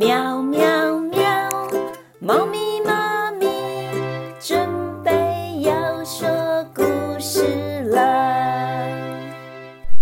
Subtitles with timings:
[0.00, 1.22] 喵喵喵！
[2.20, 3.46] 猫咪妈咪
[4.40, 4.66] 准
[5.02, 6.26] 备要说
[6.74, 6.82] 故
[7.18, 8.88] 事了。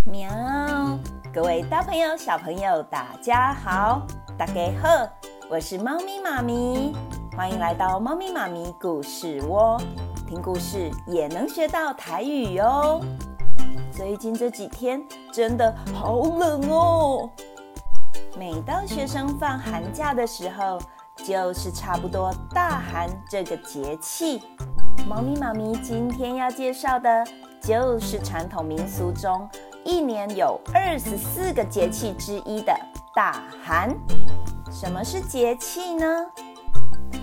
[0.04, 0.30] 喵！
[1.34, 4.06] 各位大朋友、小朋友，大家好，
[4.38, 4.88] 大家好，
[5.50, 6.94] 我是猫咪妈咪，
[7.36, 9.80] 欢迎来到猫咪妈咪故事窝，
[10.28, 13.00] 听故事也能学到台语哦。
[13.90, 15.02] 最近这几天
[15.32, 17.28] 真的好冷哦。
[18.38, 20.80] 每到学生放寒假的时候，
[21.16, 24.40] 就是差不多大寒这个节气。
[25.08, 27.26] 猫咪妈咪今天要介绍的，
[27.60, 29.48] 就是传统民俗中。
[29.84, 32.72] 一年有二十四个节气之一的
[33.12, 33.92] 大寒，
[34.70, 36.06] 什么是节气呢？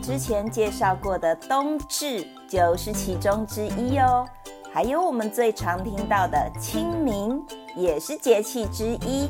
[0.02, 4.26] 之前介绍过的冬至就是其中之一哦。
[4.74, 7.42] 还有我们最常听到的清明，
[7.74, 9.30] 也是节气之一。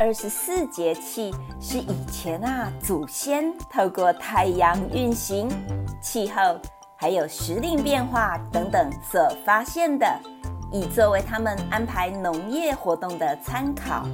[0.00, 5.46] 二十四节气是以前啊祖先透过太阳运行、
[6.00, 6.58] 气候，
[6.96, 10.06] 还有时令变化等等所发现的。
[10.72, 14.06] 以作为他们安排农业活动的参考，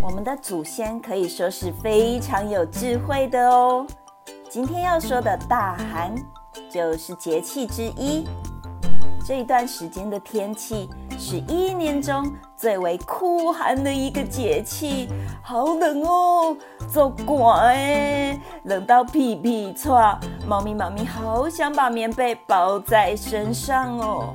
[0.00, 3.84] 我们的祖先可以说是非常有智慧的哦。
[4.48, 6.14] 今天要说的大寒
[6.70, 8.24] 就是节气之一。
[9.24, 15.08] 这一段时间的天气是一年中最为酷寒的一个节气，
[15.42, 16.56] 好冷哦，
[16.88, 24.34] 做怪，冷到屁屁剉，猫咪妈咪好想把棉被包在身上哦。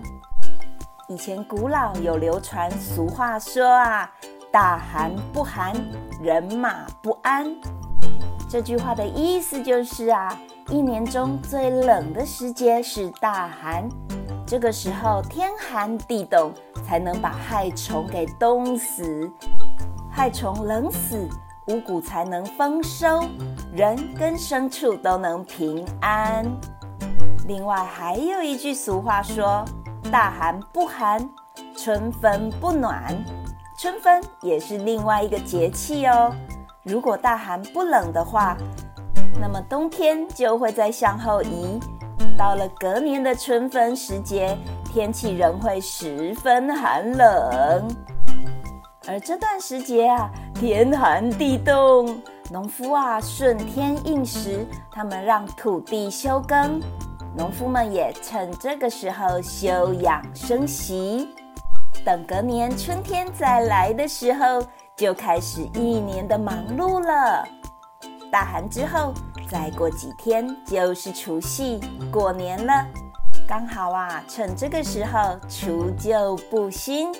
[1.08, 4.10] 以前古老有流传俗话说啊，
[4.52, 5.74] 大寒不寒，
[6.22, 7.54] 人马不安。
[8.48, 10.40] 这句话的意思就是啊，
[10.70, 13.88] 一年中最冷的时节是大寒，
[14.46, 16.54] 这个时候天寒地冻，
[16.88, 19.30] 才能把害虫给冻死。
[20.12, 21.28] 害虫冷死，
[21.68, 23.28] 五谷才能丰收，
[23.74, 26.46] 人跟牲畜都能平安。
[27.48, 29.64] 另外还有一句俗话说。
[30.12, 31.28] 大寒不寒，
[31.76, 33.12] 春分不暖。
[33.76, 36.32] 春分也是另外一个节气哦。
[36.84, 38.56] 如果大寒不冷的话，
[39.42, 41.80] 那么冬天就会再向后移。
[42.38, 44.58] 到了隔年的春分时节，
[44.92, 47.88] 天气仍会十分寒冷。
[49.08, 56.82] 而这段时节啊，天寒地冻，农夫啊顺天应时，他们让土地休耕。
[57.38, 61.30] 农夫们也趁这个时候休养生息，
[62.04, 64.62] 等隔年春天再来的时候，
[64.98, 67.48] 就开始一年的忙碌了。
[68.32, 69.14] 大寒之后，
[69.48, 71.80] 再过几天就是除夕
[72.12, 72.86] 过年了，
[73.48, 77.12] 刚好啊，趁这个时候除旧布新，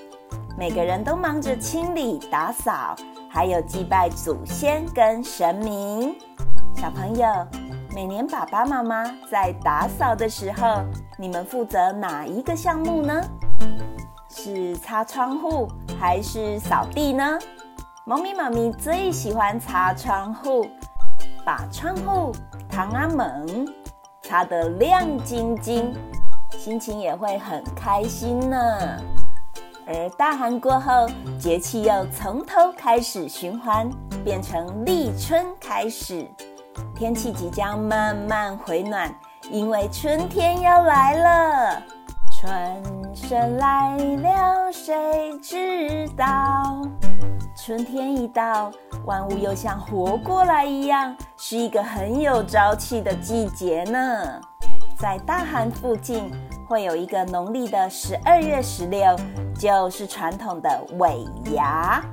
[0.58, 2.96] 每个人都忙着清理打扫，
[3.30, 6.16] 还有祭拜祖先跟神明。
[6.76, 7.28] 小朋友。
[7.94, 10.84] 每年爸爸妈妈在打扫的时候，
[11.18, 13.24] 你们负责哪一个项目呢？
[14.28, 15.66] 是擦窗户
[15.98, 17.40] 还是扫地呢？
[18.04, 20.68] 猫咪妈咪最喜欢擦窗户，
[21.46, 22.32] 把窗户、
[22.68, 23.68] 堂啊门
[24.24, 25.94] 擦得亮晶晶，
[26.58, 28.58] 心情也会很开心呢。
[29.86, 31.08] 而大寒过后，
[31.38, 33.88] 节气又从头开始循环，
[34.24, 36.28] 变成立春开始。
[36.96, 39.14] 天气即将慢慢回暖，
[39.52, 41.84] 因为春天要来了。
[42.32, 46.82] 春神来了，谁知道？
[47.56, 48.72] 春天一到，
[49.06, 51.16] 万物又像活过来一样，
[51.48, 54.42] 是一个很有朝气的季节呢。
[54.98, 56.32] 在大寒附近，
[56.68, 59.16] 会有一个农历的十二月十六，
[59.54, 61.24] 就是传统的尾
[61.54, 62.04] 牙。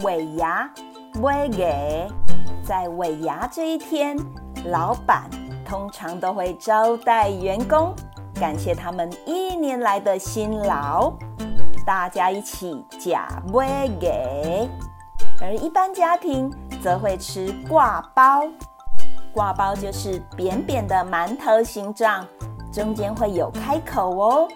[0.00, 0.66] 尾牙，
[1.20, 2.08] 尾给。
[2.64, 4.16] 在尾牙这一天，
[4.64, 5.28] 老板
[5.62, 7.94] 通常都会招待员工，
[8.40, 11.12] 感谢他们一年来的辛劳，
[11.84, 14.66] 大家一起假尾给。
[15.38, 16.50] 而一般家庭
[16.82, 18.42] 则会吃挂包，
[19.32, 22.26] 挂包就是扁扁的馒头形状，
[22.72, 24.48] 中间会有开口哦，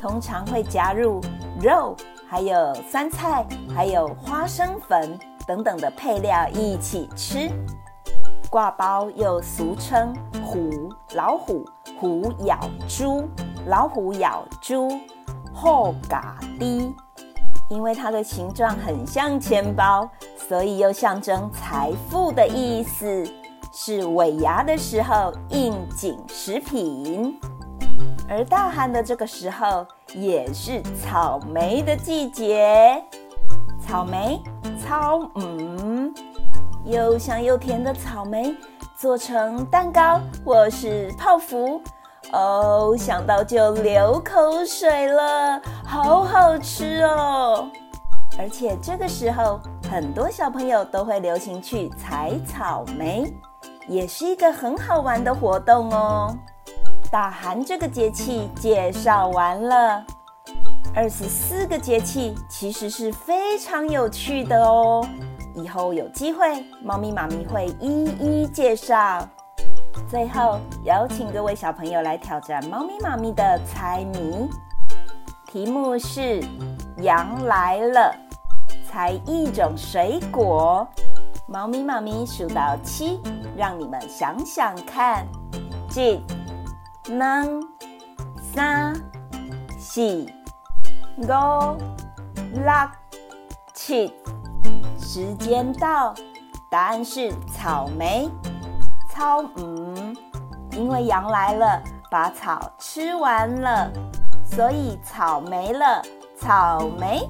[0.00, 1.20] 通常会加入
[1.60, 1.96] 肉，
[2.28, 5.18] 还有酸菜，还有花生粉。
[5.44, 7.50] 等等的配料一起吃，
[8.48, 11.64] 挂包又俗称虎老虎、
[11.98, 13.28] 虎咬猪、
[13.66, 14.88] 老虎咬猪、
[15.52, 16.94] 后嘎滴，
[17.68, 20.08] 因为它的形状很像钱包，
[20.52, 23.24] 所以又象征财富的意思，
[23.72, 27.40] 是尾牙的时候应景食品。
[28.28, 33.02] 而大寒的这个时候，也是草莓的季节，
[33.80, 34.42] 草莓。
[34.78, 36.12] 草，嗯，
[36.84, 38.54] 又香又甜的草莓
[38.94, 41.80] 做成蛋糕或是泡芙，
[42.30, 47.70] 哦，想到就流口水了，好好吃哦！
[48.38, 49.58] 而且这个时候
[49.92, 53.30] 很多小朋友都会流行去采草莓，
[53.86, 56.34] 也是一个很好玩的活动哦。
[57.10, 60.02] 大寒这个节气介绍完了，
[60.94, 65.06] 二十四个节气其实是非常有趣的哦。
[65.54, 69.28] 以后有机会，猫咪妈咪会一一介绍。
[70.08, 74.48] 最后，邀请各位小朋友来挑战猫咪妈咪的猜谜，
[75.48, 76.42] 题目是
[76.96, 78.16] “羊来了”，
[78.92, 80.86] 猜一种水果。
[81.46, 83.18] 猫咪妈咪数到七，
[83.56, 85.26] 让你们想想看。
[85.96, 86.22] 一、
[87.08, 87.42] 二、
[88.54, 88.94] 三、
[89.78, 90.26] 四、
[91.16, 91.26] 五、
[92.52, 92.62] 六、
[93.72, 94.12] 七。
[94.98, 96.12] 时间到，
[96.70, 98.28] 答案是草莓。
[99.10, 100.14] 草嗯，
[100.72, 103.90] 因为羊来了，把草吃完了，
[104.44, 106.02] 所以草没了。
[106.38, 107.26] 草莓。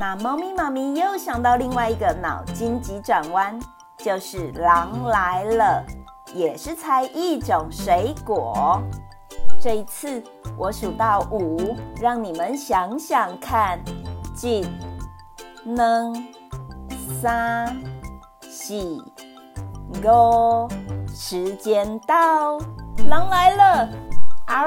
[0.00, 3.60] 那猫咪妈咪又想到另外一个脑筋急转弯，
[3.98, 5.84] 就是狼来了，
[6.32, 8.80] 也是猜一种水果。
[9.60, 10.24] 这一次
[10.56, 13.78] 我数到五，让你们想想看，
[14.34, 14.66] 几
[15.64, 16.14] 能。
[17.20, 17.78] 三、
[18.40, 18.74] 四、
[20.02, 20.66] 五，
[21.14, 22.56] 时间到，
[23.06, 23.88] 狼来了，
[24.46, 24.66] 嗷！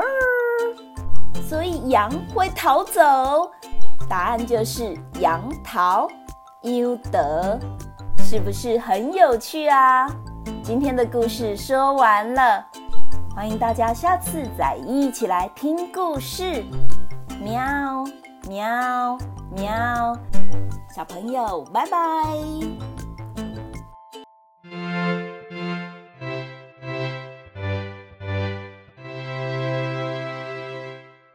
[1.49, 3.49] 所以羊会逃走，
[4.07, 6.07] 答案就是杨桃。
[6.63, 7.59] 优德，
[8.19, 10.07] 是不是很有趣啊？
[10.63, 12.65] 今天的故事说完了，
[13.35, 16.63] 欢迎大家下次再一起来听故事。
[17.41, 18.05] 喵
[18.47, 19.17] 喵
[19.51, 20.17] 喵。
[20.95, 23.02] 小朋友，拜拜。